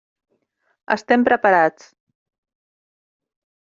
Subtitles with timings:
[0.95, 1.87] Estem preparats.